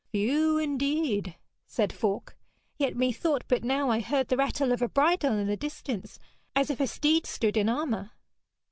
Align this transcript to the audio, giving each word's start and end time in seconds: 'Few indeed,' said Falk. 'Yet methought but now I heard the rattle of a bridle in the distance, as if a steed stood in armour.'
'Few 0.11 0.57
indeed,' 0.57 1.35
said 1.67 1.93
Falk. 1.93 2.35
'Yet 2.79 2.95
methought 2.95 3.43
but 3.47 3.63
now 3.63 3.91
I 3.91 3.99
heard 3.99 4.29
the 4.29 4.37
rattle 4.37 4.71
of 4.71 4.81
a 4.81 4.89
bridle 4.89 5.33
in 5.37 5.45
the 5.45 5.55
distance, 5.55 6.17
as 6.55 6.71
if 6.71 6.79
a 6.79 6.87
steed 6.87 7.27
stood 7.27 7.55
in 7.55 7.69
armour.' 7.69 8.09